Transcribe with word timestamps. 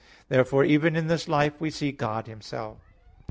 Therefore 0.29 0.63
even 0.65 0.95
in 0.95 1.09
this 1.09 1.27
life 1.27 1.53
we 1.61 1.69
see 1.69 1.91
God 1.91 2.25
Himself. 2.25 2.79